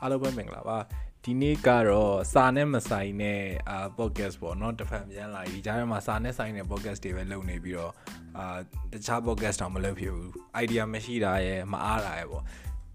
[0.00, 0.78] အားလုံးပဲမင်္ဂလာပါ
[1.24, 3.40] ဒီနေ့ကတော့စာနဲ့မဆိုင်တဲ့
[3.70, 7.92] အာ podcast ပေါ့เนาะတစ်ဖက်ပြန်လာဒီကြားထဲမှာစာနဲ့ဆိုင်တဲ့ podcast တွေပဲလုပ်နေပြီးတော့
[8.38, 8.58] အာ
[8.92, 10.30] တခြား podcast တော့မလုပ်ဖြစ်ဘူး
[10.62, 12.44] idea မရှိတာရယ်မအားတာရယ်ပေါ့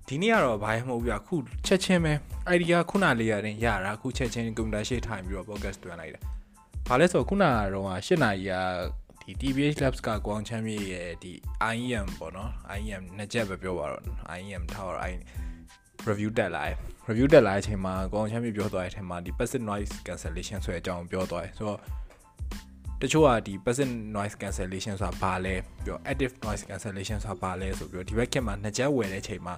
[0.07, 1.35] ဒီနေ့ကတော့ဘာမှမဟုတ်ဘူးအခု
[1.67, 2.13] ချက်ချင်းပဲ
[2.55, 6.23] idea ခုနလေးရတဲ့ရတာအခုချက်ချင်းကွန်ပျူတာရှေ့ထိုင်ပြီးတော့ podcast တွင်လိုက်တယ်
[6.87, 7.89] ဘာလဲဆိုခုနကတော့၈
[8.23, 8.53] နာရီက
[9.21, 11.33] ဒီ TBH Labs ကကွန်ချမ်းမြေရဲ့ဒီ
[11.75, 14.03] IEM ပေါ့နော် IEM နှစ်ချက်ပဲပြောပါတော့
[14.37, 15.13] IEM Tower I
[16.10, 16.76] review တက်လာတယ်
[17.08, 21.78] review တက်လာတဲ့အချိန်မှာကွန်ချမ်းမြေပြောသွားတဲ့အချိန်မှာဒီ passive noise cancellation ဆိုတဲ့အကြောင်းပြောသွားတယ်ဆိုတော့
[23.00, 29.54] တချို့ကဒီ passive noise cancellation ဆိုတာဘာလဲပြော active noise cancellation ဆိုတာဘာလဲဆိုပြီးတော့ဒီဘက်ခင်မှာနှစ်ချက်ဝယ်တဲ့အချိန်မှာ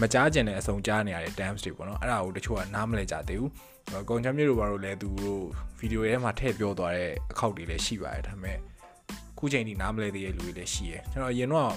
[0.00, 3.50] မကြားကျင်တဲ့အစုံကြားနေရတဲ့ terms တွေပေါ့နော်အဲ့ဒါကိုတချို့ကနားမလည်ကြသေးဘူး
[4.08, 5.42] ကွန်ချမ်းမြေတို့ဘာလို့လဲသူတို့
[5.78, 8.58] ဗီဒီယိုထဲမှာထည့်ပြောသွားတဲ့အခောက်တွေလည်းရှိပါတယ်ဒါပေမဲ့
[9.38, 11.72] ခုချိန်ထိနားမလဲသေးတဲ့လူတွေလည်းရှိရယ်ကျွန်တော်အရင်တော့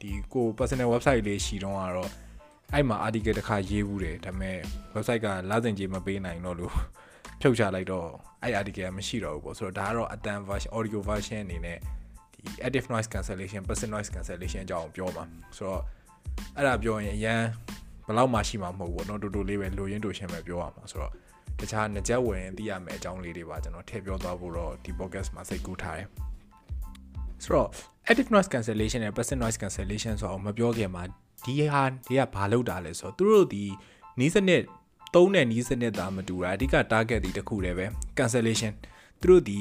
[0.00, 2.10] ဒီကို personal website လေးရှိတော့ကတော့
[2.73, 4.57] အဲ့မှာ article တစ်ခါရေးဘူးတယ်ဒါပေမဲ့
[4.93, 6.73] website ကလာစဉ်ကြီးမပေးနိုင်တော့လို့
[7.41, 8.07] ဖြုတ်ချလိုက်တော့
[8.43, 11.77] အဲ့ article ကမရှိတော့ဘူးပေါ့ဆိုတော့ဒါကတော့အတန် version audio version အနေနဲ့
[12.33, 15.23] ဒီ active noise cancellation passive noise cancellation အကြောင်းပြောပါ
[15.57, 15.81] ဆိုတော့
[16.57, 17.41] အဲ့ဒါပြောရင်အရန်
[18.05, 21.11] ဘယ်လောက်မှရှိမှာမဟုတ်ဘူးเนาะတူတူလေးပဲလိုရင်းတူရှင်းပဲပြောရမှာဆိုတော့
[21.59, 26.07] တခြားငကြက်ဝင်သိရမယ့်အကြောင်းလေးတွေပါကျွန်တော်ထည့်ပြောသွားဖို့တော့ဒီ podcast မှာစိတ်ကူးထားတယ်
[27.43, 27.69] ဆိုတော့
[28.09, 31.03] active noise cancellation နဲ့ passive noise cancellation ဆိုတော့မပြောခင်မှာ
[31.46, 33.64] ဒီဟာတွေကဘာလုပ်တာလဲဆိုတော့သူတို့ဒီ
[34.20, 34.62] နီးစနစ်
[35.14, 37.86] သုံးတဲ့နီးစနစ်သားမတူတာအဓိက target ဒီတစ်ခုတည်းပဲ
[38.18, 38.72] cancellation
[39.22, 39.58] သူတို့ဒီ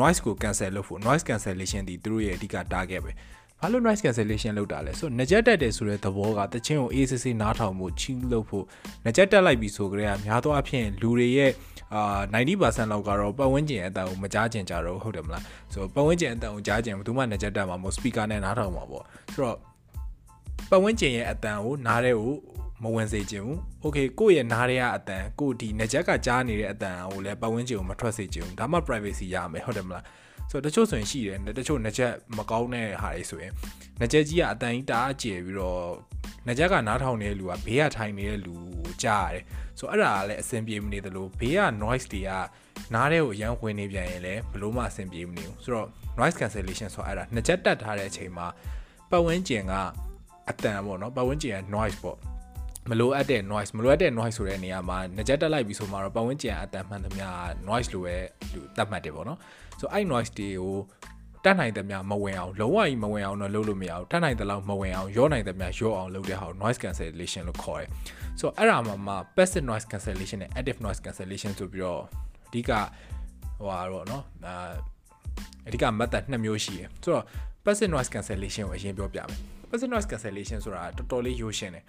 [0.00, 3.12] noise ကို cancel လုပ်ဖို့ noise cancellation ဒီသူတို့ရဲ့အဓိက target ပဲ
[3.60, 8.64] ဘာလို့ noise cancellation လုပ်တာလဲဆိုတော့ငကြက်တက်တယ်ဆိုတဲ့သဘောကတချင်းကို ACC နားထောင်မှုချင်းလုပ်ဖို့
[9.04, 11.52] ငကြက်တက်လိုက်ပြီဆိုကြတဲ့များသောအားဖြင့်လူတွေရဲ့
[11.94, 19.71] အာ90%လောက်ကတော့ပတ်ဝန်းကျင်အတန်ကိုမကြားကျင်ကြတော့ဟုတ်တယ်မလားဆိုတော့ပတ်ဝန်းကျင်အတန်ကိုကြားကျင်ဘယ်သူမှငကြက်တက်မှာမဟုတ် speaker နဲ့နားထောင်မှာပေါ့ဆိုတော့
[20.74, 22.34] ပတ်ဝန်းကျင်ရဲ့အတန်ကိုနားတဲ့ကို
[22.82, 30.04] မဝင်စေချင်ဘူး။ Okay ကိုယ့်ရဲ့နားရဲကအတန်ကိုဒီငကြက်ကကြားနေတဲ့အတန်ကိုလည်းပတ်ဝန်းကျင်ကိုမထွက်စေချင်ဘူး။ဒါမှ privacy ရမယ်ဟုတ်တယ်မလား။
[30.50, 33.52] ဆိုတော့တချို့ဆိုရင်ရှိတယ်တချို့ငကြက်မကောင်းတဲ့ဟာတွေဆိုရင်
[34.00, 35.88] ငကြက်ကြီးကအတန်ကြီးတအားကျယ်ပြီးတော့
[36.46, 39.44] ငကြက်ကနားထောင်နေတဲ့လူကဘေးကထိုင်နေတဲ့လူကိုကြားရတယ်။
[39.78, 42.30] ဆိုတော့အဲ့ဒါကလည်းအဆင်ပြေမနေသလိုဘေးက noise တွေက
[42.94, 45.88] နားတဲ့ကိုအရန်ဝင်နေပြန်ရင်လည်းဘလို့မှအဆင်ပြေမနေဘူး။ဆိုတော့
[46.18, 48.46] noise cancellation ဆိုအဲ့ဒါငကြက်တက်ထားတဲ့အချိန်မှာ
[49.10, 49.74] ပတ်ဝန်းကျင်က
[50.51, 52.17] အတန်ပေါ့နော်ပတ်ဝန်းကျင်က noise ပေါ့
[52.89, 57.27] မလိုအပ်တဲ့ noise မလိုအပ်တဲ့ noise ဆိုတဲ့နေရာမှာငကြက်တက်လိုက်ပြီဆိုမှတော့ပတ်ဝန်းကျင်အတန်မှန်သမျှ
[57.69, 58.15] noise လိုပဲ
[58.53, 59.39] လူတတ်မှတ်တယ်ပေါ့နော်
[59.79, 60.75] ဆိုအဲ့ noise တွေကို
[61.45, 67.89] တတ်နိုင်သမျှမဝင်အောင်လုံးဝကြီးမဝင်အောင်တော့လုပ်လို့မရအောင်တတ်နိုင်သလောက်မဝင်အောင်ရောနိုင်သမျှရောအောင်လုပ်တဲ့ဟာကို noise cancellation လို့ခေါ်တယ်
[68.39, 72.01] ဆိုတော့အဲ့ဒါမှာမှာ passive noise cancellation နဲ့ active noise cancellation ဆိုပြီးတော့
[72.47, 72.71] အဓိက
[73.59, 74.71] ဟိုဟာတော့เนาะအာ
[75.67, 77.25] အဓိက method နှစ်မျိုးရှိတယ်ဆိုတော့
[77.65, 79.37] passive noise cancellation ကိုအရင်ပြောပြမယ်
[79.72, 81.84] passive noise cancellation ဆိုတာတော်တော်လေးရိုးရှင်းတယ်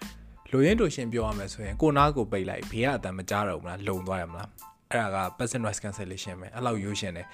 [0.52, 4.48] လိုရင်းတို့ရှင်းပြောရမယ်ဆိုရင်ကိုနားကိုပိတ်လိုက်ဘေးကအတန်မကြားတော့ဘူးလားလုံသွားရမလား
[4.90, 7.26] အဲ့ဒါက passive noise cancellation ပဲအဲ့လောက်ရိုးရှင်းတယ်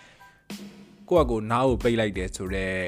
[1.09, 2.78] ကိုကကိုနားကိုပိတ်လိုက်တယ်ဆိုတော့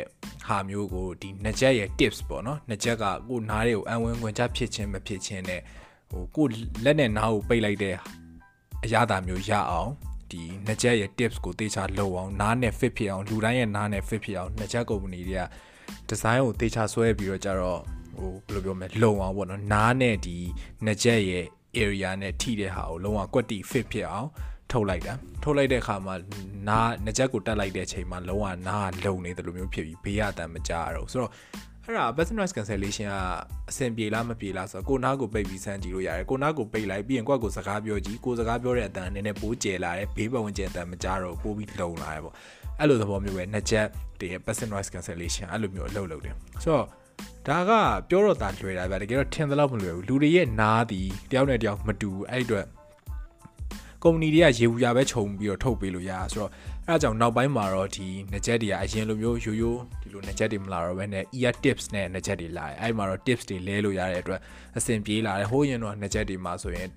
[0.47, 5.61] ဟာမျိုးကိုဒီနှစ်ချက်ရဲ့ tips ပေါ့နော်နှစ်ချက်ကကိုနားတွေကိုအံဝင်ဝင်ချဖြစ်ချင်းမဖြစ်ချင်းနဲ့
[6.11, 6.47] ဟိုကို
[6.85, 7.95] လက်နဲ့နားကိုပိတ်လိုက်တဲ့
[8.85, 9.91] အရာသာမျိုးရအောင်
[10.31, 15.05] ဒီနှစ်ချက်ရဲ့ tips ကိုတေချာလုံအောင်နားနဲ့ fit ဖြစ်အောင်လူတိုင်းရဲ့နားနဲ့ fit ဖြစ်အောင်နှစ်ချက်ကုမ္ပ
[15.93, 17.81] ဏီတွေက design ကိုတေချာဆွဲပြီးတော့ကြတော့
[18.19, 20.37] ဟိုဘယ်လိုပြောမလဲလုံအောင်ပေါ့နော်နားနဲ့ဒီ
[20.85, 21.45] နှစ်ချက်ရဲ့
[21.83, 24.29] area နဲ့ထိတဲ့ဟာကိုလုံးဝကွက်တီ fit ဖြစ်အောင်
[24.71, 26.15] ထုတ်လိုက်တာထုတ်လိုက်တဲ့အခါမှာ
[26.69, 31.33] နားနှစ်ချက်ကိုတက်လိုက်တဲ့အချိန်မှာလုံးဝနားလုံနေတယ်လို့မျိုးဖြစ်ပြီးဘေးရတမ်းမကြရတော့ဆိုတော့
[31.87, 33.15] အဲ့ဒါ business noise cancellation က
[33.71, 42.35] အဆင်ပြေလားမပြေလားဆိုတော့ကိုနားကိုပိတ်ပြီးစမ်းကြည့်လို့ရတယ်ကိုနားကိုပိတ်လိုက်ပြီးရင်ကိုယ့်ကိုစကားပြောကြည့်ကိုစကားပြောတဲ့အတန်နည်းနည်းပိုးကျယ်လာတယ်ဘေးပတ်ဝန်းကျင်အတန်မကြတော့ပိုးပြီးလုံလာတယ်ပေါ့
[42.79, 43.87] အဲ့လိုသဘောမျိုးပဲနှစ်ချက်
[44.21, 46.35] တည်း business noise cancellation အဲ့လိုမျိုးအလုပ်လုပ်တယ်
[46.65, 46.87] ဆိုတော့
[47.49, 47.71] ဒါက
[48.09, 52.67] ပြောတော့တာလွယ်တာဗျတကယ်တော့ထင်သလောက်မလွယ်ဘူးလူတွေရဲ့နားသည်တယောက်နဲ့တယောက်မတူဘူးအဲ့အတွက်
[54.03, 56.51] ကုမ္ပဏီတွေကရေဘူးရပဲခြုံပြီးတော့ထုတ်ပေးလို့ရဆိုတော့
[56.89, 64.41] အဲအကြောင်းနောက်ပိုင်းမှာတော့ဒီငကြက်တွေကအရင်လိုမျိုးရိုးရိုးဒီလိုငကြက်တွေမလာတော့ဘဲနဲ့ ear tips နဲ့ငကြက်တွေလာတယ်အဲ့မှာတော့ tips တွေလဲလို့ရတဲ့အတွက်
[64.77, 66.89] အဆင်ပြေလာတယ်ဟိုးရင်တော့ငကြက်တွေမှာဆိုရင်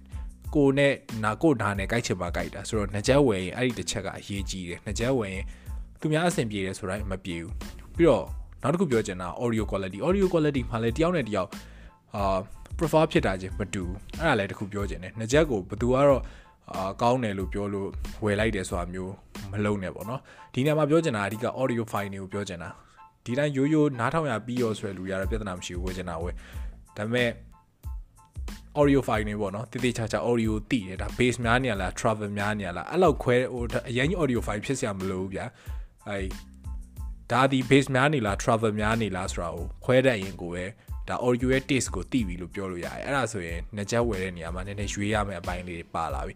[0.56, 0.94] ကိုနဲ့
[1.24, 5.46] နာကိုနာနဲ့ကြိုက်ချင်ပါကြိုက်တာဆိုတော့ငကြက်ဝယ်ရင်အဲ့ဒီတစ်ချက်ကအရေးကြီးတယ်ငကြက်ဝယ်ရင်
[6.00, 7.54] သူများအဆင်ပြေတယ်ဆိုတော့မပြေဘူး
[7.98, 8.26] ပြီးတော့
[8.62, 11.50] နောက်တစ်ခုပြောချင်တာ audio quality audio quality မှာလည်းတယောက်နဲ့တယောက်
[12.16, 12.38] အာ
[12.78, 13.84] profile ဖြစ်တာချင်းမတူ
[14.20, 16.22] အဲ့ဒါလည်းတစ်ခုပြောချင်တယ်ငကြက်ကိုဘယ်သူကတော့
[16.74, 17.90] အာကောင်းတယ်လို့ပြောလို့
[18.24, 19.14] ဝယ်လိုက်တယ်ဆိုတာမျိုး
[19.52, 20.22] မလုံးနဲ့ပေါ့နော်
[20.54, 22.70] ဒီနေရာမှာပြောချင်တာအဓိက audio file တွေကိုပြောချင်တာ
[23.26, 26.36] ဒီတိုင်းရိုးရိုးနားထောင်ရပြီးရောဆိုရလူရတော့ပြဿနာမရှိဘူးဝယ်ချင်တာဝယ်
[26.98, 27.30] ဒါပေမဲ့
[28.80, 35.46] audio file နေပေါ့နော်တိတိကျကျ audio တိတယ်ဒါ base များနေရလား travel များနေရလားအဲ့လောက်ခွဲဟိုအရင်ကြီး audio file ဖြစ်စရာမလိုဘူးဗျာ
[36.10, 36.20] အဲ
[37.32, 40.66] ဒါဒီ base များနေလား travel များနေလားဆိုတာကိုခွဲတဲ့အရင်ကိုပဲ
[41.08, 46.34] ဒါ audio ရဲ့ taste ကိုသိပြီလို့ပြောလို့ရတယ်အဲ့ဒါဆိုရင်နှစ်ချက်ဝယ်တဲ့နေရာမှာနည်းနည်းရွေးရမယ့်အပိုင်းလေးပါလာပြီ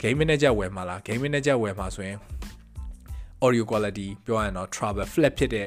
[0.00, 2.18] game manager ဝယ်မှာလား game manager ဝယ်မှာဆိုရင်
[3.44, 5.66] audio quality ပြောရရင်တော့ travel flat ဖြစ်တဲ့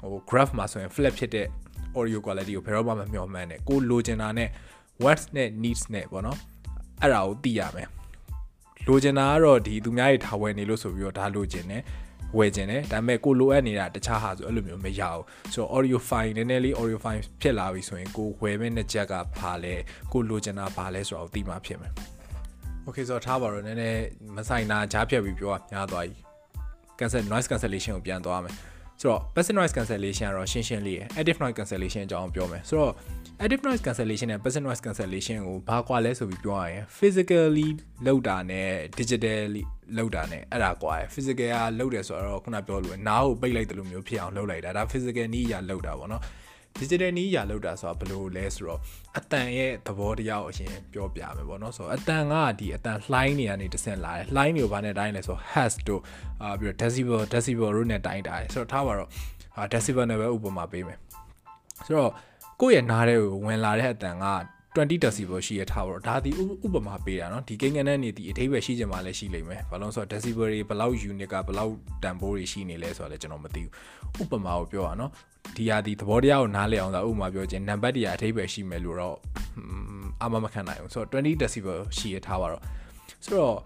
[0.00, 1.46] ဟို graph မှာဆိုရင် flat ဖြစ်တဲ့
[1.98, 4.48] audio quality ကိုဘယ်တော့မှမမျှော်မှန်းနဲ့ကိုလိုချင်တာနဲ့
[5.04, 6.38] wants နဲ့ needs နဲ့ပေါ့နော်
[7.02, 7.88] အဲ့ဒါကိုသိရမယ်
[8.86, 11.82] လိုချင်တာကတော့ဒီသူများတွေထားဝယ်နေလို့ဆိုပြီးတော့ဒါလိုချင်တယ်
[12.36, 15.22] ဝယ်ခြင်းတယ်ဒါပေမဲ့ကိုလိုအပ်နေတာတခြားဟာဆိုအဲ့လိုမျိုးမရဘူး
[15.52, 19.74] ဆိုတော့ audio file နည်းနည်းလေး audio file ဖြစ်လာပြီဆိုရင်ကိုဝယ်မဲ့နှစ်ချက်ကဘာလဲ
[20.12, 21.92] ကိုလိုချင်တာဘာလဲဆိုတော့သိမှဖြစ်မယ်
[22.86, 24.02] okay ဆိုတော့ထားပါတော့နည်းနည်း
[24.36, 26.16] မဆိုင်တာကြားဖြတ်ပြီးပြောရများသွားပြီ
[26.98, 28.54] cancel noise cancellation ကိုပြန်သွားမယ်
[29.00, 32.92] ဆိုတော့ passive noise cancellation ကတော့ရှင်းရှင်းလေးရယ် active noise cancellation အကြောင်းပြောမယ်ဆိုတော့
[33.44, 37.68] active noise cancellation နဲ့ passive noise cancellation ကိုဘာကွာလဲဆိုပြီးပြောရရင် physically
[38.06, 38.68] လောက်တာနဲ့
[38.98, 39.62] digitally
[39.96, 46.22] လောက်တာနဲ့အဲ့ဒါကွာရယ် physical ကလောက်တယ်ဆိုတော့ခုနပြောလို့နားကိုပိတ်လိုက်တယ်လို့မျိုးဖြစ်အောင်လုပ်လိုက်တာဒါ physical နည်းအရာလောက်တာပေါ့နော်
[46.78, 48.80] digital နည်းရာလောက်တာဆိုတာဘယ်လိုလဲဆိုတော့
[49.18, 56.02] အတန်ရဲ့သဘောတရားကိုအရင်ပြောပြမယ်ပေါ့နော်ဆိုတော့အတန်ကဒီအတန်လှိုင်းနေရနေတဆင့်လာတယ်လှိုင်းတွေကိုဘာနဲ့တိုင်းလဲဆိုတော့ hertz တို့
[56.42, 59.08] အာပြီးတော့ decibel decibel တို့နဲ့တိုင်းတာတယ်ဆိုတော့ထားပါတော့
[59.72, 60.98] decibel နဲ့ပဲဥပမာပေးမယ်
[61.86, 62.12] ဆိုတော့
[62.60, 64.26] ကိုယ့်ရဲ့နားထဲကိုဝင်လာတဲ့အတန်က
[64.77, 66.31] 20 decibel ရှိရထားပါတော့ဒါဒီ
[66.65, 71.73] ဥပမာပေးတာเนาะဒီကိန်းဂဏန်းနေဒီအထိပ္ပယ်ရှိကြမှာလည်းရှိလိမ့်မယ်ဘာလို့ဆိုတော့ decibel တွေဘယ်လောက် unit ကဘယ်လောက်
[72.03, 73.63] တန်ဖိုးတွေရှိနေလဲဆိုတာလည်းကျွန်တော်မသိ
[74.15, 75.11] ဘူးဥပမာကိုပြောရအောင်เนาะ
[75.55, 79.17] ဒီဟာဒီသဘောတရားကိုနားလည်အောင်သာဥပမာပြောခြင်းနံပါတ်တွေအထိပ္ပယ်ရှိမယ်လို့တော့
[80.21, 82.63] အာမမခံနိုင်ဘူးဆိုတော့20 decibel ရှိရထားပါတော့
[83.25, 83.57] ဆိုတော့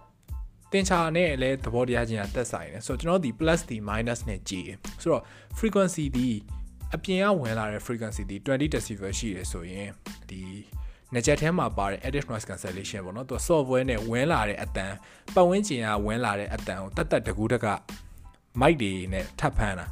[0.72, 4.70] တင်ချာနဲ့လည်းသဘောတရားချင်းကတက်ဆိုင်တယ်ဆိုတော့ကျွန်တော်ဒီ plus ဒီ minus နဲ့ကြည့်
[5.02, 5.22] ဆိုတော့
[5.58, 6.28] frequency ဒီ
[6.94, 9.88] အပြင်ကဝင်လာတဲ့ frequencyဒီ20 decibel ရှိရဆိုရင်
[10.30, 10.42] ဒီ
[11.13, 14.93] နှစ်ချက်ထဲမှာပါတဲ့ edit noise cancellation ပေါ့နော်သူ software နဲ့ဝင်လာတဲ့အတန်
[15.35, 17.67] ပတ်ဝန်းကျင်ကဝင်လာတဲ့အတန်ကိုတတ်တတ်တကူးတက
[18.61, 19.85] mic တွေနဲ့ထပ်ဖမ်းတာ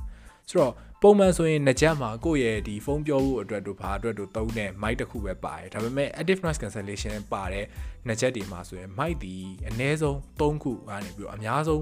[0.49, 7.65] ဆိုတော့ပုံမှန်ဆိုရင်နှစ်ချက်မှာကိုယ့်ရဲ့ဒီဖုန်းပြောဖို့အတွက်တို့ဘာအတွက်တို့သုံးတဲ့ mic တစ်ခုပဲပါတယ်ဒါပေမဲ့ active noise cancellation ပါတဲ့
[8.07, 9.35] နှစ်ချက်တွေမှာဆိုရင် mic ဒီ
[9.67, 11.81] အနည်းဆုံး3ခုကနေပြီးတော့အများဆုံး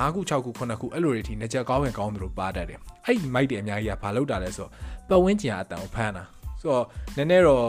[0.00, 4.70] 5ခု6ခု9ခုအဲ့လိုတွေထိနှစ်ချက်ကောင်းရင်ကောင်းတယ်လို့ပါတတ်တယ်အဲ့ဒီ mic တွေအများကြီးကဘာလုပ်တာလဲဆိုတော့
[5.08, 6.24] ပတ်ဝန်းကျင်အတန်ကိုဖမ်းတာ
[6.64, 6.84] ဆိုတော့
[7.16, 7.66] နည်းနည်းတော့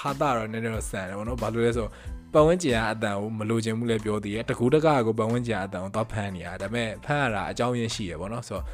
[0.00, 1.92] ဟာတာတော့နည်းနည်းတော့ဆန်တယ်ဗောနော်ဘာလို့လဲဆိုတော့
[2.32, 8.64] ပတ်ဝန်းကျင်ကအတန်ကိုမလိုချင်ဘူးလဲပြောသေးတယ်တကူတကကိုပတ်ဝန်းကျင်အတန်ကိုသွားဖမ်းနေရဒါပေမဲ့ဖမ်းရတာအကြောင်းရင်းရှိရဗောနော်ဆိုတော့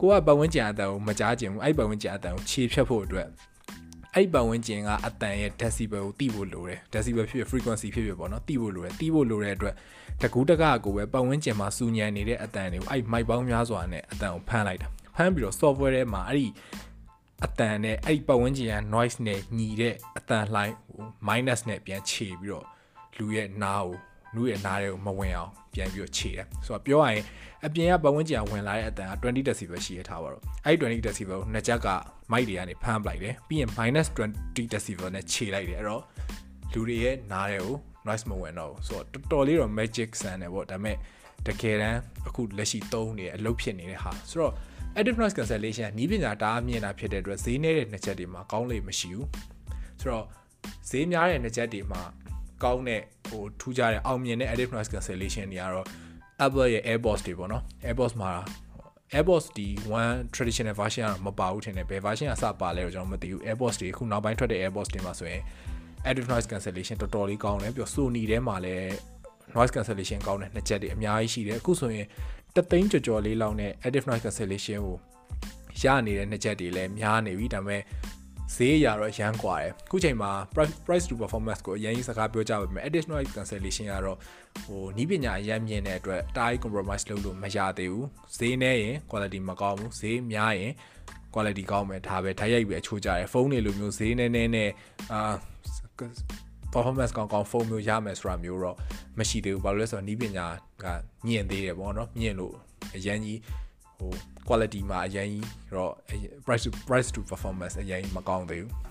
[0.00, 3.28] ကိုကပတ်ဝန်းကျင်အတန်ကိုမကြားကျင်ဘူးအဲ့ပတ်ဝန်းကျင်အတန်ကိုခြေဖြတ်ဖို့အတွက်
[4.14, 9.74] အဲ့ပတ်ဝန်းကျင်ကအတန်ရဲ့ decibel ကိုတိဖို့လိုတယ် decibel ဖြစ်ဖြစ် frequency ဖြစ်ဖြစ်ပေါ့နော်တိဖို့လိုတယ်တိဖို့လိုတဲ့အတွက်
[10.22, 16.46] တကူတကကိုပဲပတ်ဝန်းကျင်မှာစူညံနေတဲ့အတန်တွေကိုအဲ့မိုက်ပေါင်းများစွာနဲ့အတန်ကိုဖမ်းလိုက်တာဖမ်းပြီးတော့ software ထဲမှာအဲ့ဒီ
[17.44, 22.66] အတန်နဲ့အဲ့ဒီပတ်ဝန်းကျင်က noise နဲ့ညီတဲ့အတန်လှိုင်းဟို minus နဲ့ပြန်ခြေပြီးတော့
[23.18, 23.96] လူရဲ့နားကို
[24.34, 27.24] လူရဲ့နားတွေကိုမဝင်အောင်ပြန်ပြီးတော့ခြေတယ်ဆိုတော့ပြောရရင်
[27.66, 31.88] အပြင်ကပတ်ဝန်းကျင်ကဝင်လာတဲ့အတန်က20 decibel ရှိရထားပါတော့အဲ့ဒီ20 decibel ကိုနှစ်ချက်က
[32.32, 36.02] mic တွေကနေဖမ်းပလိုက်တယ်ပြီးရင် -20 decibel နဲ့ခြေလိုက်တယ်အဲ့တော့
[36.72, 37.76] လူတွေရဲ့နားတွေကို
[38.06, 40.96] noise မဝင်တော့ဘူးဆိုတော့တော်တော်လေးတော့ magic ဆန်တယ်ပေါ့ဒါပေမဲ့
[41.46, 44.54] တကယ်တမ်းအခုလက်ရှိသုံးနေတဲ့အလုပ်ဖြစ်နေတဲ့ဟာဆိုတော့
[44.98, 49.28] active noise cancellation နီးပညာတအားမြင်တာဖြစ်တဲ့အတွက်ဈေးနေတဲ့နှစ်ချက်တွေမှာကောင်းလေမရှိဘူး
[50.00, 50.26] ဆိုတော့
[50.90, 52.02] ဈေးများတဲ့နှစ်ချက်တွေမှာ
[52.64, 55.86] ကောင်းတဲ့ဟိုထူးခြားတဲ့အောင်မြင်တဲ့ active noise cancellation တွေကတော့
[56.44, 58.30] Apple ရဲ့ AirPods တွေပေါ့နော် AirPods မှာ
[59.14, 59.66] AirPods ဒီ
[60.02, 65.42] 1 traditional version ကတော့မပါဘူးထင်တယ်ဘယ် version ကစပါလဲတော့ကျွန်တော်မသိဘူး AirPods တွေအခုနောက်ပိုင်းထွက်တဲ့ AirPods တွေမှာဆိုရင်
[66.08, 68.86] active noise cancellation တော်တော်လေးကောင်းတယ်ပြီးတော့ Sony ထဲမှာလည်း
[69.56, 72.06] noise cancellation ကောင်းတဲ့နှစ်ချက်တွေအများကြီးရှိတယ်အခုဆိုရင်
[72.55, 74.97] တသိန်းကြော်ကြော်လေးလောက်နဲ့ active noise cancellation ကို
[75.83, 77.81] ရနေတဲ့နှစ်ချက်တွေလည်းများနေပြီဒါပေမဲ့
[78.55, 80.31] ဈေးရတော့ရမ်းกว่าတယ်ခုချိန်မှာ
[80.85, 84.17] price to performance ကိုအရင်ကြီးစကားပြောကြပါမယ် active noise cancellation ကတော့
[84.65, 88.07] ဟိုနီးပညာအရင်မြင်တဲ့အတွက်တား compromise လုပ်လို့မရသေးဘူး
[88.37, 90.73] ဈေးနဲ့ရင် quality မကောင်းဘူးဈေးများရင်
[91.33, 94.69] quality ကောင်းမယ်ဒါပဲဓာတ်ရိုက်ပဲအချိုးကြတယ်ဖုန်းတွေလိုမျိုးဈေးနဲ့နဲ့နဲ့
[95.11, 95.19] အာ
[96.74, 98.76] performance ကောင်းကောင်းဖုန်းမျိုးရမယ်ဆိုတာမျိုးတော့
[99.18, 100.46] မရှိသေးဘူးဘာလို့လဲဆိုတော့နီးပညာ
[100.82, 100.84] က
[101.26, 102.54] မြင့်သေးတယ်ပေါ့နော်မြင့်လို့
[102.96, 103.40] အရင်ကြီး
[103.98, 104.10] ဟို
[104.48, 105.92] quality မှာအရင်ကြီးတော့
[106.46, 108.90] price to price to performance အရင်ကြီးမကောင်းသေးဘူး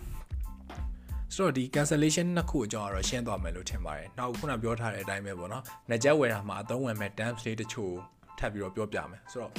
[1.35, 7.93] ဆိုတော့ဒီ cancellation နှစ်ခုအကြောင်းကတော့ရှင်းသွားမယ်လို့ထင်ပါတယ်။နောက်ခုနပြောထားတဲ့အတိုင်းပဲပေါ့နော်။နှစ်ချက်ဝယ်တာမှာအသုံးဝင်မဲ့ dance play တချို့
[8.39, 9.53] ထပ်ပြီးတော့ပြောပြမယ်။ဆိုတော့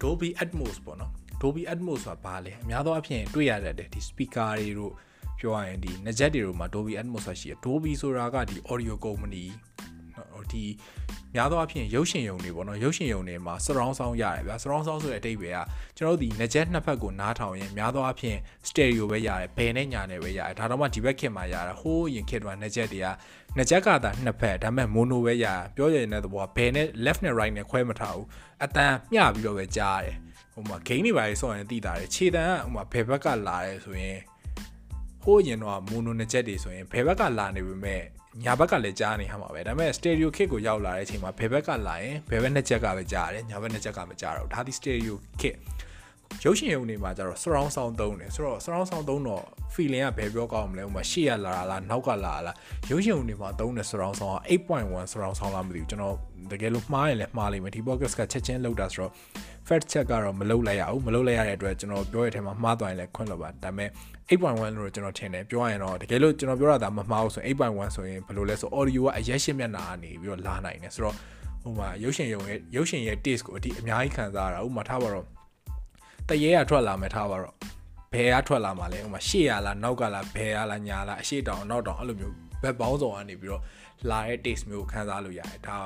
[0.00, 1.10] Dolby Atmos ပေါ့နော်။
[1.40, 4.92] Dolby Atmos ဆိုတာဘာလဲ။အများသောအားဖြင့်တွေ့ရတဲ့ဒီ speaker တွေတို့
[5.40, 9.44] ပြောရရင်ဒီနှစ်ချက်တွေတို့မှာ Dolby Atmos ဆိုတာရှိတယ် Dolby ဆိုတာကဒီ audio company
[10.52, 10.64] ဒီ
[11.34, 15.58] များသောအားဖြင့်ရုပ်ရှင်ယုံတွေပေါ့နော်ရုပ်ရှင်ယုံတွေမှာ surround sound ရတယ်ဗျာ surround sound ဆိုတဲ့အတိတ်ပဲက
[15.96, 23.06] ကျွန်တော်တို့ဒီနှစ်ချက်နှစ်ဖက်ကိုနားထောင်ရင်များသောအားဖြင့် stereo ပဲရတယ်ဘယ်နဲ့ညာနဲ့ပဲရတယ်ဒါတော့မှဒီဘက်ခင်မှာရတာဟိုးရင်ခေတ်ကနှစ်ချက်တွေက
[23.56, 28.26] နှစ်ချက်ကသာနှစ်ဖက်ဒါပေမဲ့ mono ပဲရပြောရတဲ့သဘောကဘယ်နဲ့ left နဲ့ right နဲ့ခွဲမထားဘူး
[28.64, 30.16] အတန်မျှပြီးတော့ပဲကြားရတယ်
[30.52, 34.18] ဟဟိုမှာ gain တွေပါလေဆော့ရင်တိတာတယ်ခြေတန်းကဟိုမှာဘယ်ဘက်ကလာရဲဆိုရင်
[35.28, 38.02] ဟိုးရင်တော့မိုနိုနှစ်ချက်တွေဆိုရင်ဘယ်ဘက်ကလာနေပြီမဲ့
[38.44, 45.56] ညာဘက်ကလည်းကြားနေရမှာပဲဒါပေမဲ့ stereo kit ကိုရောက်လာတဲ့အချိန်မှာဘယ်ဘက်ကလာရင်ဘယ်ဘက်နှစ်ချက်ကပဲကြားရတယ်ညာဘက်နှစ်ချက်ကမကြားတော့ဒါဒီ stereo kit
[46.44, 49.44] ရုပ်ရှင်ရုံတွေမှာကျတော့ surround sound သုံးတယ်ဆိုတော့ surround sound သုံးတော့
[49.74, 52.56] feeling ကဘယ်ပြောကောင်းမလဲဥပမာရှေ့ရလာလားနောက်ကလာလား
[52.90, 54.38] ရုပ်ရှင်ရုံတွေမှာသုံးတဲ့ surround sound က
[54.72, 56.16] 8.1 surround sound လားမသိဘူးကျွန်တော်
[56.50, 59.12] တကယ်လို့မှားရင်လည်းမှားလိမ့်မယ်ဒီ podcast ကချက်ချင်းလောက်တာဆိုတော့
[59.68, 63.90] fact check ကတော့မလုပ်လိုက်ရဘူးမလုပ်လိုက်ရတဲ့အတွက်ကျွန်တော်ပြောရတဲ့ထဲမှာမှားသွားရင်လည်းခွင့်လို့ပါဒါပေမဲ့
[64.28, 71.14] 8.1လို့ကျွန်တော်ထင်တယ်ပြောရရင်တော့တကယ်လို့ကျွန်တော်ပြောတာဒါမမှားဘူးဆိုရင်8.1ဆိုရင်ဘယ်လိုလဲဆို audio ကအရက်ရှင်းမျက်နှာကနေပြီးတော့လာနိုင်တယ်ဆိုတော့
[71.62, 75.24] ဟိုမှာရုပ်ရှင်ရုံရဲ့ရုပ်ရှင်ရဲ့ taste ကိုအတိအများကြီးခံစားရတာဥပမာထားပါတော့
[76.28, 77.54] တရေကထွက်လာမယ်ထားပါတော့
[78.12, 83.62] ဘယ်ကထွက်လာမှာလဲဥပမာရှေ့ရလားနောက်ကလားဘယ်ကလားညာလားအရှိတောင်နောက်တောင်အဲ့လိုမျိုးဘက်ပေါင်းစုံကနေပြီးတော့
[84.10, 85.76] လာတဲ့ taste မျိုးခံစားလို့ရတယ်ဒါ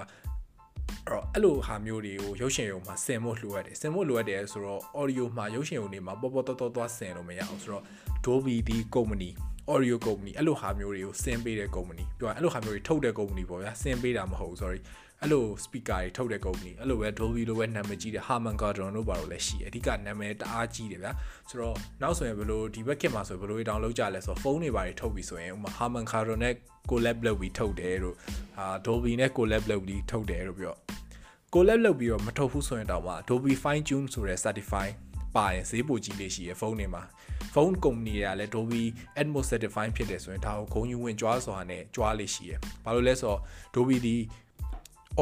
[1.07, 7.85] အဲ့တော့အဲ့လိုဟာမျိုးတွေကိုရုပ်ရှင်ရုံမှာဆင်ဖို့လိုရတယ်ဆင်ဖို့လိုရတယ်ဆိုတော့ audio မှာရုပ်ရှင်ရုံတွေမှာပေါ်ပေါ်တော်တော်သွားဆင်လို့မရအောင်ဆိုတော့
[8.25, 9.31] Dolby ဒီ company
[9.71, 14.81] audio company အဲ့လိုဟာမျိုးတွေကိုဆင်ပေးတဲ့ company ပြောရင်အဲ့လိုဟာမျိုးတွေထုတ်တဲ့ company ပေါ့ဗျာဆင်ပေးတာမဟုတ်ဘူး sorry
[15.23, 21.13] အဲ့လို speaker တွေထုတ်တဲ့ company အဲ့လိုပဲ Dolby လိုပဲနာမည်ကြီးတဲ့ Harman Kardon တို့ဘာလို့လဲရှိတယ်အဓိကနာမည်တအားကြီးတယ်ဗျာ
[21.49, 26.55] ဆိုတော့နောက်ဆိုရင်ဘယ်လိုဒီဘက်ခင်မှာဆိုဘယ်လို download ကြလဲဆိုတော့ဖုန်းတွေဘာတွေထုတ်ပြီးဆိုရင်ဥပမာ Harman Kardon နဲ့
[26.91, 28.15] collab လုပ်ပြီးထုတ်တယ်တို့
[28.59, 30.75] အာ Dolby နဲ့ collab လုပ်ပြီးထုတ်တယ်တို့ပြော
[31.55, 34.89] collab လုပ်ပြီးတော့မထုတ်ဘူးဆိုရင်တော့မှ Dolby Fine Tune ဆိုတဲ့ certify
[35.37, 37.03] ပါရင်ဈေးပိုကြီးလေးရှိရဖုန်းတွေမှာ
[37.55, 38.83] ဖုန်းကုမ္ပဏီတွေကလည်း Dolby
[39.21, 42.53] Atmos certify ဖြစ်တယ်ဆိုရင်ဒါကိုဂုဏ်ယူဝင်ကြွားစွာနဲ့ကြွားလေးရှိရ
[42.85, 43.41] ဘာလို့လဲဆိုတော့
[43.75, 44.17] Dolby ဒီ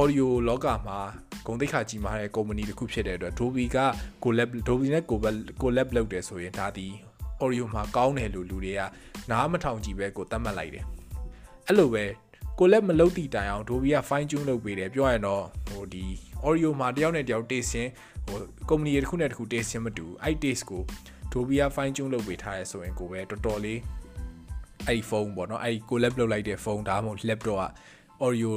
[0.00, 0.98] audio လောကမှာ
[1.46, 3.78] ဂုဏ်သိက္ခာကြီးမားတဲ့ company တစ်ခုဖြစ်တဲ့အတွက် Dolby က
[4.24, 5.04] collab Dolby နဲ့
[5.62, 6.86] collab လုပ်တယ်ဆိုရင်ဒါဒီ
[7.42, 8.80] audio မှာကောင်းတယ်လို့လူတွေက
[9.30, 10.84] နားမထောင်ကြည့်ပဲကိုသတ်မှတ်လိုက်တယ်
[11.66, 12.04] အဲ့လိုပဲ
[12.58, 16.04] ကိုလက်မလုပ်တည်တိုင်အောင် Dolby က fine tune လုပ်ပေးတယ်ပြောရရင်တော့ဟိုဒီ
[16.46, 17.88] audio မှာတယောက်နဲ့တယောက် taste ရှင်
[18.26, 20.82] ဟို company တစ်ခုနဲ့တစ်ခု taste ရှင်မတူအဲ့ taste ကို
[21.32, 23.80] Dolby က fine tune လုပ်ပေးထားရဲဆိုရင်ကိုပဲတော်တော်လေး
[24.88, 27.64] အဲ့ဖုန်းပေါ့နော်အဲ့ကိုလက်လုပ်လိုက်တဲ့ဖုန်းဒါမှမဟုတ် laptop က
[28.24, 28.54] audio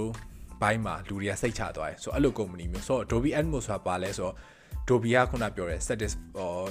[0.62, 4.36] ဘိုင်းမှာလူတွေကစိတ်ချသွားတယ်ဆိုတော့အဲ့လို company မျိုးဆိုတော့ Dolby Atmos ဆိုတာပါလဲဆိုတော့
[4.88, 6.14] Dolby ကခုနပြောတဲ့ satis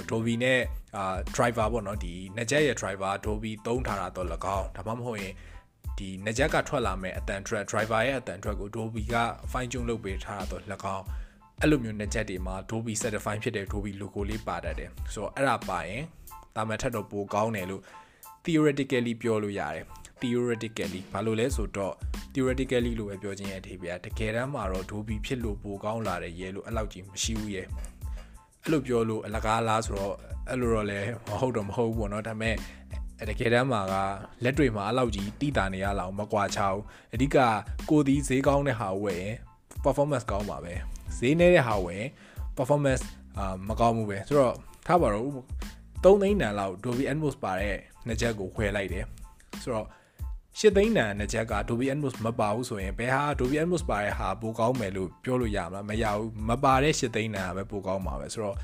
[0.09, 0.59] Dolby နဲ့
[0.97, 5.33] အာ driver ပေါ့နော်ဒီနှစ်ချက်ရဲ့ driver Dolby သုံးထားတာတော့၎င်းဒါမှမဟုတ်ရင်
[5.97, 9.15] ဒီနှစ်ချက်ကထွက်လာမဲ့အတန် track driver ရဲ့အတန် track ကို Dolby က
[9.51, 10.63] fine tune လုပ်ပေးထားတာတော့၎
[10.95, 11.05] င်း
[11.65, 16.03] အဲ့လိုမျိုးနှစ်ချက်တွေမှာ Dolby certified ဖြစ်တဲ့ Dolby logo လေးပါတတ်တယ်ဆိုတော့အဲ့ဒါပါရင်
[16.55, 17.81] တာမန်ထက်တော့ပိုကောင်းတယ်လို့
[18.43, 19.85] theoretically ပြောလို့ရတယ်
[20.21, 21.93] theoretically ဘာလို့လဲဆိုတော့
[22.33, 27.67] theoretically လို့ပဲပြောခြင်းရဲ့အဓိပ္ပာယ်တကယ်တမ်းမှာတော့ Dolby ဖြစ်လို့ပိုကောင်းလာတဲ့ရဲလို့အဲ့လောက်ကြီးမရှိဘူးရဲ့
[28.63, 30.15] အဲ့လိုပြောလို့အလကားလားဆိုတော့
[30.49, 32.55] အဲ့လိုတော့လည်းမဟုတ်တော့မဟုတ်ဘူးပေါ့နော်ဒါပေမဲ့
[33.29, 33.93] တကယ်တမ်းမှာက
[34.43, 36.79] လက်တွေမှာအဲ့လောက်ကြီးတိတာနေရလောက်မကွာချအောင်
[37.13, 37.37] အဓိက
[37.89, 39.35] ကိုဒီဈေးကောင်းတဲ့ဟာဝယ်ရင်
[39.83, 40.73] performance ကောင်းပါပဲ
[41.17, 42.03] ဈေးနေတဲ့ဟာဝယ်
[42.57, 43.03] performance
[43.37, 44.55] အာမကောင်းဘူးပဲဆိုတော့
[44.87, 45.23] ထားပါတော့
[46.03, 47.77] 3သိန်းတန်လောက် Dolby Atmos ပါတဲ့
[48.07, 49.05] နှစ်ချက်ကိုခွဲလိုက်တယ်
[49.63, 49.87] ဆိုတော့
[50.59, 58.57] ၈သိန်းတန်နှစ်ချက်က Dolby Atmos မပါဘူးဆိုရင်ဘယ်ဟာ Dolby Atmos ပါတဲ့ဟာပိုကောင်းမယ်လို့ပြောလို့ရမလားမရဘူးမပါတဲ့၈သိန်းတန်ကပဲပိုကောင်းမှာပဲဆိုတော့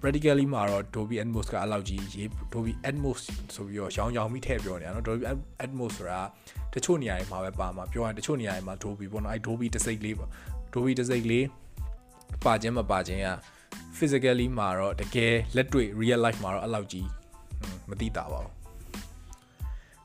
[0.00, 3.20] practically မှာတော့ Dolby Atmos ကအလောက်ကြီးရေး Dolby Atmos
[3.54, 5.24] ဆိုပြီးတော့ရောင်းရောင်းပြီးထည့်ပြောနေတာနော် Dolby
[5.64, 6.20] Atmos ဆိုတာ
[6.74, 10.30] တချို့နေရာတွေမှာပဲပါမှာပြောရင်တချို့နေရာတွေမှာ Dolby ပေါ့နော်အဲ Dolby တစ်စိတ်လေးပေါ့
[10.72, 11.44] Dolby တစ်စိတ်လေး
[12.44, 13.28] ပါခြင်းမပါခြင်းက
[13.96, 17.08] physically မှာတော့တကယ်လက်တွေ့ real life မှာတော့အလောက်ကြီး
[17.88, 18.52] မသိတာပါဘူး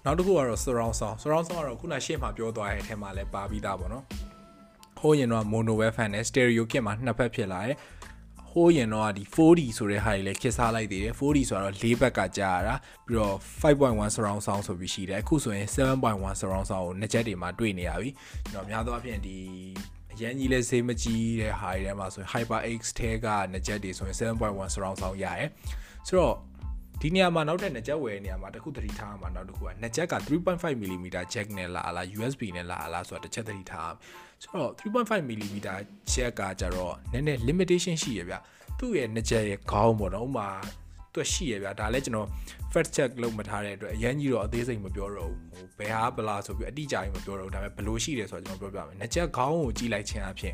[0.05, 4.03] နောက်တစ်ခုကတော့ surround sound surround sound ကတော့ခုနရှေ့မှာပြောသွားတဲ့အထက်မှာလည်းပါပြီးသားပေါ့နော်
[4.99, 7.77] ဟိုးရင်တော့ mono wave fan နဲ့ stereo kit မှာနှစ်ဖက်ဖြစ်လာတယ်
[8.51, 12.75] ဟိုးရင်တော့ဒီ 4D ဆိုတဲ့ဟာတွေလည်းခစ်စားလိုက်သေးတယ် 4D ဆိုတော့၄ဘက်ကကြာရတာ
[13.07, 18.09] ပြီးတော့5.1 surround sound ဆိုပြီးရှိတယ်အခုဆိုရင်7.1 surround sound ကိုနှစ်ချက်တွေမှာတွေ့နေရပြီ
[18.51, 19.37] ကျွန်တော်များသောအားဖြင့်ဒီ
[19.98, 25.49] အ ရန်ကြီးလဲဈေးမကြီးတဲ့ဟာတွေထဲမှာဆိုရင် HyperX ထဲကနှစ်ချက်တွေဆိုရင်7.1 surround sound ရတယ်
[26.07, 26.35] ဆိုတော့
[27.01, 33.91] ဒီနေရာမှာနောက်ထပ်နှစ်ချက်ဝယ်နေရာမှာတခုသတိထားမှာနောက်တစ်ခုကနှစ်ချက်က 3.5mm jack နဲ့လာလား USB နဲ့လာလားဆိုတာတစ်ချက်သတိထား
[34.43, 35.55] ဆိုတော့ 3.5mm
[36.13, 38.35] jack ကကြတော့နည်းနည်း limitation ရှိရဗျ
[38.79, 40.49] သူ့ရဲ့နှစ်ချက်ရဲ့ခေါင်းပေါ့နော်ဥမာ
[41.19, 42.27] သူရှိရဗျဒါလည်းကျွန်တော်
[42.73, 50.53] fact check လုပ်မထားတဲ့အတွက်အရင်ကြီးတော့အသေးစိတ်မပြောတော့ဘူးဟိုဘယ်ဟာဘလားဆိုပြီးအတိအကျကြီးမပြောတော့ဘူးဒါပေမဲ့ဘလို့ရှိတယ်ဆိုတော့ကျွန်တော်ပြောပြမယ်နှစ်ချက်ခေါင်းကိုကြည့်လိုက်ခြင်းအပြင်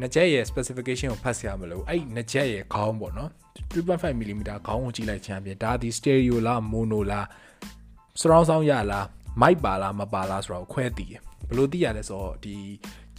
[0.00, 3.30] နှစ်ချက်ရဲ့ specification ကိုဖတ်ဆရာမလို့အဲ့နှစ်ချက်ရဲ့ခေါင်းပေါ့နော်
[3.72, 7.26] 3.5 mm ခေါင်းကိုကြည့်လိုက်ခြင်းအပြင်ဒါဒီ stereo လား mono လား
[8.20, 9.06] surround sound ရလား
[9.42, 12.56] mic ပါလားမပါလားဆိုတော့ခွဲတည်တယ်ဘလို့တည်ရလဲဆိုတော့ဒီ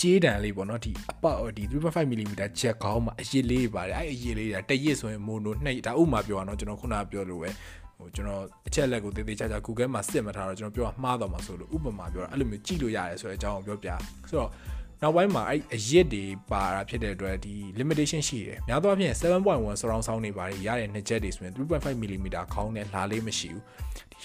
[0.03, 7.50] ကြေးတန်လေးပေါ့နော်ဒီအပတ်ဒီ 3.5 mm ချက်ခေါင်းမှာအရစ်လေးပါတယ်အဲ့အရစ်လေးတရစ်ဆိုရင် mono နှစ်ဒါဥမာပြောရအောင်ကျွန်တော်ခုနကပြောလို့ပဲ
[7.98, 13.89] ဟိုကျွန်တော်အချက်လက်ကိုသေးသေးချာချာ Google မှာစစ်မထားတော့ကျွန်တော်ပြောမှားတော့မှာဆိုလို့ဥပမာပြောတာအဲ့လိုမျိုးကြည့်လို့ရတယ်ဆိုတဲ့အကြောင်းကိုပြောပြ
[14.29, 14.50] ဆိုတော့
[15.01, 23.62] နောက်ပိုင်းမှာအဲ့အရစ်တွေပါတာဖြစ်တဲ့အတွက်ဒီ limitation ရှိတယ်များသောအားဖြင့်7.1 surround sound တွေပါတယ်ရတဲ့နှစ်ချက်တွေဆိုရင်3.5 mm ခေါင်းနဲ့လာလေးမရှိဘူး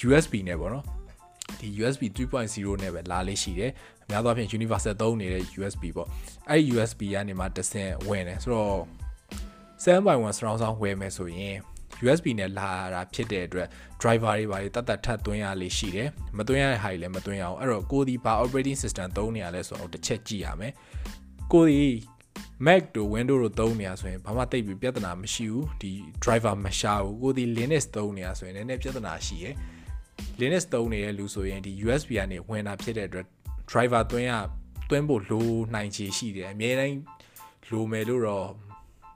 [0.06, 0.98] USB နဲ့ပေါ့နော်
[1.61, 3.73] ဒီ USB 3.0နဲ့ပဲလာလေးရှိတယ်
[4.05, 6.09] အများသောအားဖြင့် universal သုံးနေတဲ့ USB ပေါ့
[6.49, 8.83] အဲ့ဒီ USB ကနေမှတစ်ဆင့်ဝင်တယ်ဆိုတော့
[9.85, 11.57] 7.1 surround sound ဝယ်မယ်ဆိုရင်
[12.05, 13.69] USB နဲ့လာတာဖြစ်တဲ့အတွက်
[14.00, 20.73] driver တွေဘာတွေတတ်တတ်ထပ်သွင်းရလေးရှိတယ်မသွင်းရတဲ့ဟာတွေလည်းမသွင်းရအောင်အဲ့တော့ကိုဒီဘာ operating system သုံးနေရလဲဆိုတော့တစ်ချက်ကြည့်ရမယ်
[21.53, 21.83] ကိုဒီ
[22.67, 25.93] Mac တို့ Windows တို့သုံးနေရဆိုရင်ဘာမှတိတ်ပြီးပြဿနာမရှိဘူးဒီ
[26.25, 29.55] driver မရှာဘူးကိုဒီ Linux သုံးနေရဆိုရင်လည်းနည်းနည်းပြဿနာရှိရယ်
[30.40, 33.26] Linux သုံးနေတဲ့လူဆိုရင်ဒီ USB ကနေဝင်တာဖြစ်တဲ့အတွက်
[33.70, 34.32] driver သွင်းရ
[34.90, 36.98] သွင်းဖို့လိုနိုင်ချေရှိတယ်အများတိုင်း
[37.70, 38.48] လိုမယ်လို့တော့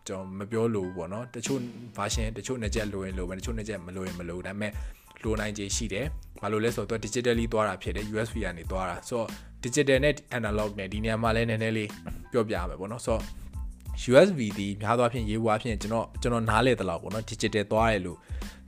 [0.09, 1.61] ကျွန်တော်မပြောလို့ပေါ့နော်တချို့
[1.97, 4.73] version တချို့နှစ်ချက်လိုရင်လိုမယ်တချို့နှစ်ချက်မလိုရင်မလိုဒါပေမဲ့
[5.23, 6.07] လိုနိုင်ခြေရှိတယ်
[6.41, 9.29] ဘာလို့လဲဆိုတော့ digitally သွားတာဖြစ်တယ် USB ကနေသွားတာဆိုတော့
[9.65, 11.91] digital နဲ့ analog နဲ့ဒီနေရာမှာလည်းနည်းနည်းလေး
[12.33, 13.23] ပြောပြရမယ်ပေါ့နော်ဆိုတော့
[14.11, 18.19] USB ဒီများသောအားဖြင့်ရေးဝါဖြင့်ကျွန်တော်ကျွန်တော်နားလေတလောက်ပေါ့နော် digital သွားရလို့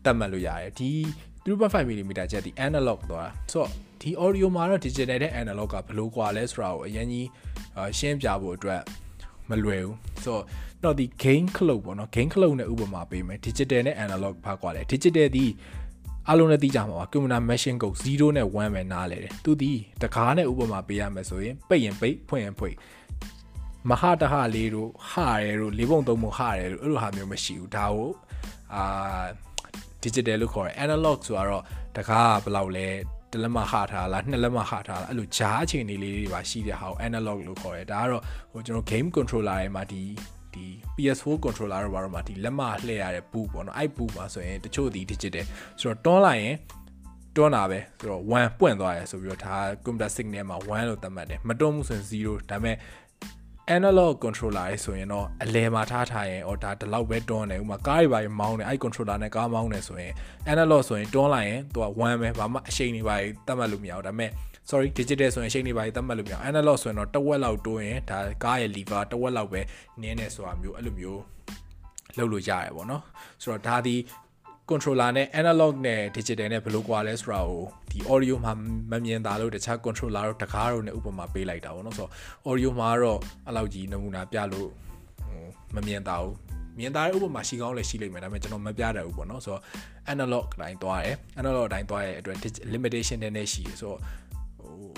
[0.04, 0.90] တတ်မှတ်လို့ရတယ်ဒီ
[1.46, 3.68] 3.5 mm ချက်ဒီ analog သွားဆိုတော့
[4.00, 7.28] ဒီ audio မှာတော့ digital နဲ့ analog ကဘယ်လိုကွာလဲဆိုတာကိုအရင်ကြီး
[7.98, 8.80] ရှင်းပြဖို့အတွက်
[9.50, 10.44] မလွယ်ဘူးဆိုတော့
[10.84, 15.46] တော့ဒီ gain clock ပေါ့နော် gain clock နဲ့ဥပမာပေးမယ် digital နဲ့ analog ဘာကွာလဲ digital ဒီ
[16.30, 19.72] အလုံးနဲ့သိကြမှာပါ computer machine code 0နဲ့1ပဲနားလဲတယ်သူဒီ
[20.02, 22.76] တကားနဲ့ဥပမာပေးရမယ်ဆိုရင်ပိတ်ရင်ပိတ်ဖွင့်ရင်ဖွင့်
[23.90, 28.10] မဟာတဟလေးတို့ဟာရဲတို့လေးပုံသုံးပုံဟာရဲတို့အဲ့လိုဟာမျိုးမရှိဘူးဒါကို
[28.74, 29.24] အာ
[30.04, 31.62] digital လို့ခေါ်တယ် analog ဆိုတော့
[31.96, 32.88] တကားကဘယ်လောက်လဲ
[33.32, 40.02] တလက်မဟာထားလားနှစ်လက်မဟာထားလားအဲ့လိုဂျားအခြေအနေလေးတွေပါရှိတဲ့ဟာကို analog လို့ခေါ်တယ်ဒါကတော့ဟိုကျွန်တော် game controller တွေမှာဒီ
[40.54, 45.44] ဒီ PS4 controller တော့ဘာလို့မှာဒီလက်မလှည့်ရတဲ့ဘူးပေါ့နော်အဲ့ဘူးမှာဆိုရင်တချို့ဒီ digital
[45.80, 46.56] ဆိုတော့တွန်းလိုက်ရင်
[47.36, 52.76] တွန်းတာပဲဆိုတော့1ပွင့်သွားရဆိုပြီးတော့ဒါ computer signal မှာ1လို့သတ်မှတ်တယ်မတွန်းဘူးဆိုရင်0ဒါပေမဲ့
[53.72, 60.12] analog controller ရေးဆိုရင်တော့အလဲမှာထားထားရင်အော်ဒါဒီလောက်ပဲတွန်းတယ်ဥမာကားတွေပါမောင်းတယ်အဲ့ controller နဲ့ကားမောင်းတယ်ဆိုရင်
[60.52, 64.30] analog ဆိုရင်တွန်းလိုက်ရင်သူက1ပဲဘာမှအရှိန်တွေပါတတ်မှတ်လို့မရဘူးဒါပေမဲ့
[64.70, 69.60] sorry digital ဆိုရင်အရှိန်တွေပါတတ်မှတ်လို့မရဘူး analog ဆိုရင်တော့တစ်ဝက်လောက်တွန်းရင်ဒါကားရဲ့ lever တစ်ဝက်လောက်ပဲ
[70.00, 71.22] နင်းနေဆိုတာမျိုးအဲ့လိုမျိုး
[72.18, 73.02] လုပ်လို့ရတယ်ပေါ့နော်
[73.42, 73.96] ဆိုတော့ဒါဒီ
[74.70, 78.52] controller နဲ့ analog နဲ့ digital နဲ့ဘယ်လိုကွာလဲဆိုတာကိုဒီ audio မှာ
[78.92, 82.10] မမြင်တာလို့တခြား controller တို့တကားတို့နဲ့ဥပမာပေးလိုက်တာပေါ့နော်ဆိုတော့
[82.48, 84.68] audio မှာတော့အဲ့လောက်ကြီးနမူနာပြလို့
[85.26, 86.34] ဟိုမမြင်တာဘူး
[86.78, 89.62] မြင်တာတဲ့ဥပမာရှိကောင်းလည်းရှိလိမ့်မယ်ဒါပေမဲ့ကျွန်တော်မပြတတ်ဘူးပေါ့နော်ဆိုတော့
[90.12, 92.36] analog အတိုင်းသွားတယ် analog အတိုင်းသွားရဲ့အတွက်
[92.72, 93.98] limitation နည်းနည်းရှိတယ်ဆိုတော့
[94.58, 94.92] ဟို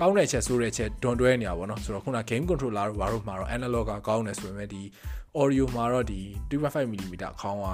[0.00, 4.82] ကောင်းတဲ့ချက်ဆိုးတဲ့ချက်ဒွန်တွဲနေရပါတော့ဆိုတော့ခုန game controller တို့ဘာလို့မှာတော့ analog ကကောင်းတယ်ဆိုပေမဲ့ဒီ
[5.40, 6.20] audio မှာတော့ဒီ
[6.50, 7.66] 2.5 mm အခေါင်းက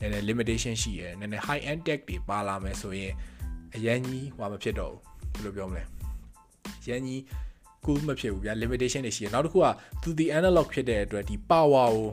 [0.00, 3.12] နည်းနည်း limitation ရှိရယ်နည်းနည်း high end tech တွေပါလာမယ်ဆိုရင်
[3.74, 4.94] အရန်ကြီးဟွာမဖြစ်တော့
[5.32, 5.82] ဘူးဘယ်လိုပြောမလဲ
[6.88, 7.22] ရန်ကြီး
[7.84, 9.66] ကူးမဖြစ်ဘူးဗျာ limitation တွေရှိရယ်နောက်တစ်ခုက
[10.02, 12.08] သူဒီ analog ဖြစ်တဲ့အတွက်ဒီ power ကို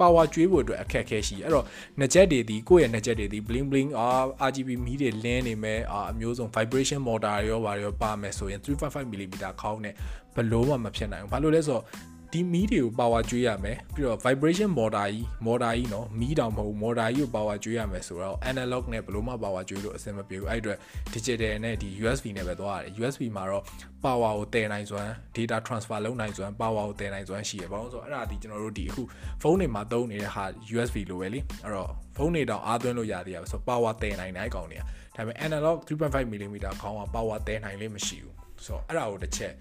[0.00, 1.64] power ကျွေးဖို့အတွက်အခက်အခဲရှိအဲ့တော့
[1.98, 4.08] နှစ်ချက်တွေဒီကိုယ့်ရဲ့နှစ်ချက်တွေဒီ bling bling အာ
[4.48, 9.94] RGB မီးတွေလင်းနေမယ်အာအမျိုးစုံ vibration motor ရောဘာရောပါမယ်ဆိုရင်3.5 mm ခေါင်းနဲ့
[10.36, 11.84] ဘလို့မှမဖြစ်နိုင်ဘူးဘာလို့လဲဆိုတော့
[12.33, 19.63] ဒီမီးတွေကို power ကျွေးရမယ်ပြီးတော့ vibration motor ကြီး motor ကြီးเนาะမီးတောင်မဟုတ် motor ကြီးကို power ကျွေးရမယ်ဆိုတော့ analog နဲ့ဘယ်လိုမှ power
[19.69, 20.77] ကျွေးလို့အဆင်မပြေဘူးအဲ့အတွက်
[21.13, 23.63] digital နဲ့ဒီ USB နဲ့ပဲသွားရတယ် USB မှာတော့
[24.03, 29.01] power ကိုတည်နိုင်စွမ်း data transfer လုပ်နိုင်စွမ်း power ကိုတည်နိုင်စွမ်းရှိရပါဘူးဆိုတော့အဲ့ဒါဒီကျွန်တော်တို့ဒီအခု
[29.41, 34.81] ဖုန်းတွေမှာသုံးနေတဲ့ဟာ USB လိုပဲလေအဲ့တော့ဖုန်းတွေတောင်အားသွင်းလို့ရသေးရဆိုတော့ power တည်နိုင်တဲ့အကောင်တွေက
[35.15, 39.53] ဒါပေမဲ့ analog 3.5 mm ခေါင်းက power တည်နိုင်လေးမရှိဘူးဆိုတော့အဲ့ဒါကိုတစ်ချက်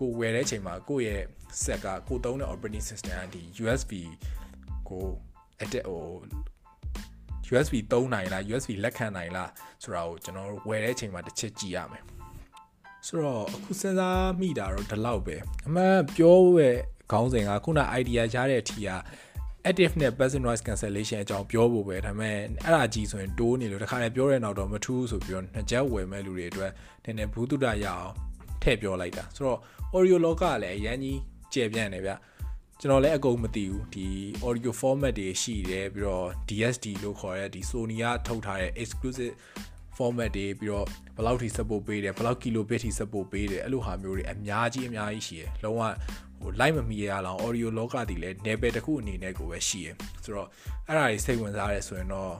[0.00, 1.24] ကိုဝယ်တဲ့အချိန်မှာကိုယ့်ရဲ့
[1.64, 3.92] ဆက်ကကိုသုံးတဲ့ operating system ကဒီ USB
[4.88, 5.04] ကို
[5.64, 6.04] edit ဟို
[7.52, 9.50] USB သုံးနိုင်လား USB လက်ခံနိုင်လား
[9.82, 12.02] ဆိုတာကိုကျွန်တော်ဝယ်တဲ့အချိန်မှာတစ်ချက်ကြည့်ရမယ်
[13.06, 15.36] ဆိုတော့အခုစဉ်းစားမိတာတော့ဒီလောက်ပဲ
[15.66, 16.76] အမှန်ပြောရဲ့
[17.12, 18.90] ခေါင်းစဉ်ကခုန idea ရတဲ့အထီက
[19.68, 26.70] active နဲ့ passive noise cancellation အကြောင်းပြောဖို့ပဲဒါပေမဲ့အဲ့ဒါကြီးဆိုရင်တိုးနေလို့တခါလေပြောတဲ့နောက်တော့မထူးဆိုပြီးတော့နှစ်ချက်ဝယ်မဲ့လူတွေအတွက်
[27.04, 28.29] နည်းနည်းဘူးတုဒရအောင်
[28.62, 29.58] ထည့်ပြောလိုက်တာဆိုတော့
[29.96, 31.18] audio လောကလည်းအရန်ကြီး
[31.52, 32.12] ကျယ်ပြန့်နေဗျ
[32.80, 34.08] ကျွန်တော်လည်းအကုန်မသိဘူးဒီ
[34.46, 39.34] audio format တွေရှိတယ်ပြီးတော့ DSD လို့ခေါ်တဲ့ဒီ Sony ကထုတ်ထားတဲ့ exclusive
[39.96, 45.82] format တွေပြီးတော့ဘယ်လောက်ထိ support ပေးတယ်ဘယ်လောက် kilobit ထိ support ပေးတယ်အဲ့လိုဟာမျိုးတွေအများကြီးအများကြီးရှိတယ်လုံးဝ
[46.40, 49.94] ဟို live မမီရအောင် audio လောကတည်လဲ level တစ်ခုအနေနဲ့ကိုပဲရှိရယ်
[50.24, 50.48] ဆိုတော့
[50.86, 52.34] အဲ့ဒါတွေစိတ်ဝင်စားရဲဆိုရင်တော့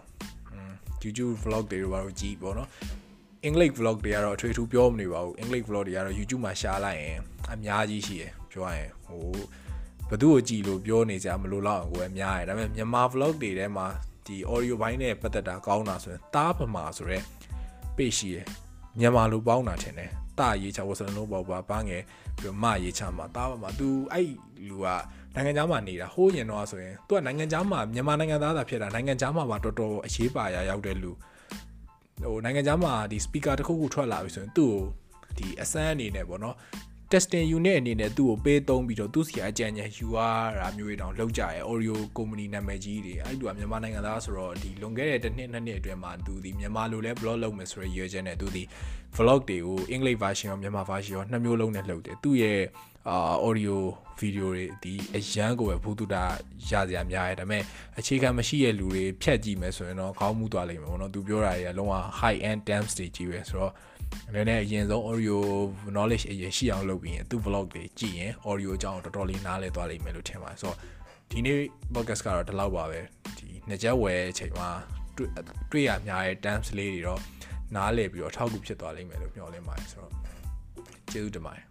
[1.03, 2.69] YouTube vlog တွေတော့ဘာလို့ကြည့်ပေါ့နော်
[3.49, 7.19] English vlog တွေကတော့အထွေထူးပြောမနေပါဘူး English vlog တွေကတော့ YouTube မှာရှားလိုက်ရင်
[7.53, 9.25] အများကြီးရှိရယ်ပြောရရင်ဟို
[10.11, 13.87] ဘသူ့ကိုကြည်လို့ပြောနေကြမလို့လောက်ကိုပဲများရယ်ဒါပေမဲ့မြန်မာ vlog တွေထဲမှာ
[14.27, 17.25] ဒီ audio ဘိုင်းနဲ့ပတ်သက်တာကောင်းတာဆိုရင်တားပမာဆိုတော့
[17.97, 18.45] page ရှိရယ်
[18.99, 22.03] မြန်မာလိုပေါင်းတာထင်တယ်တာရေးချဝဆလလုံးပေါ့ပါဘာငယ်
[22.41, 24.27] ပြီးမရေးချမှာတာပါမှာ तू အဲ့
[24.69, 24.87] လူက
[25.35, 31.13] နိုင်ငံခြားမှာနေတာဟိုးရင်တော့ဆိုရင် तू ကနိုင်ငံခြားမှာမြန်မာနိုင်ငံသားသာဖြစ်တာနိုင်ငံခြားမှာပါတော်တော်အရေးပါရာရောက်တဲ့လူ
[32.23, 34.73] ဟိုနိုင်ငံခြားမှာဒီ speaker တစ်ခုခုထွက်လာပြီဆိုရင်သူ့
[35.25, 36.57] ကိုဒီအစမ်းအနေနဲ့ပေါ့နော်
[37.13, 40.19] testing unit အနေနဲ့သူ့ကိုပေးသုံးပြီးတော့သူ့စီအကြံဉာဏ်ယူရ
[40.59, 48.63] တာမျိုးတွေတောင်လောက်ကြရဲ Oreo company နာမည်ကြီးတွေအဲ့တူကမြန်မာနိုင်ငံသားဆိုတော့ဒီလွန်ခဲ့တဲ့တစ်နှစ်နှစ်နှစ်အတွင်းမှာသူဒီမြန်မာလိုလဲ blog လုပ်မယ်ဆိုရရည်ရွယ်ချက်နဲ့သူဒီ
[49.17, 52.61] vlog တွေကိုအင်္ဂလိပ် version ရောမြန်မာ version ရောနှစ်မျိုးလုံးနဲ့လုပ်တယ်သူ့ရဲ့
[53.09, 53.77] အာ audio
[54.21, 56.23] video တွေဒီအရန်ကိုပဲဘူးတူတာ
[56.69, 57.63] ရစရာများတယ်ဒါပေမဲ့
[57.99, 63.73] အခြေခံမရှိတဲ့လူတွေဖြတ်ကြည့်မယ်ဆိုရင်တော့ခေါင်းမှုသွားလိမ့်မယ်ပေါ့နော်သူပြောတာတွေကလုံးဝ high end terms တွေကြီးပဲဆိုတော့
[64.35, 65.39] လည်းနဲ့အရင်ဆုံး audio
[65.95, 70.77] knowledge အရင်ရှိအောင်လုပ်ပြီးရင်သူ့ vlog တွေကြည့်ရင် audio အကြောင်းတော်တော်လေးနားလည်သွားလိမ့်မယ်လို့ထင်ပါတယ်ဆိုတော့
[71.31, 71.59] ဒီနေ့
[71.95, 73.01] podcast ကတော့ဒီလောက်ပါပဲ
[73.39, 74.69] ဒီနှစ်ချက်ဝယ်အချိန်မှာ
[75.17, 75.29] တွေ့
[75.71, 77.21] တွေ့ရများတဲ့ terms လေးတွေတော့
[77.77, 80.13] နားလည်ပြီးတော့အထောက်အကူဖြစ်သွားလိမ့်မယ်လို့မျှော်လင့်ပါတယ်ဆိုတော့
[81.13, 81.70] ကျေးဇူးတင်ပါတယ်